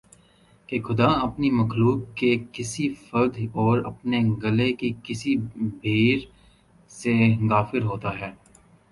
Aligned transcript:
کہ 0.69 0.77
خدا 0.83 1.07
اپنی 1.25 1.49
مخلوق 1.51 1.99
کے 2.17 2.31
کسی 2.53 2.87
فرد 3.01 3.37
اور 3.55 3.83
اپنے 3.85 4.19
گلے 4.43 4.71
کی 4.79 4.91
کسی 5.03 5.35
بھیڑ 5.81 6.17
سے 6.91 7.13
غافل 7.51 7.83
ہوتا 7.83 8.19
ہے 8.19 8.31